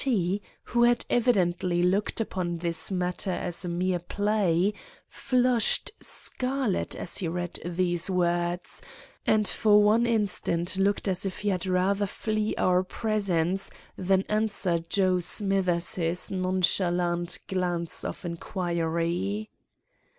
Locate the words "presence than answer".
12.83-14.79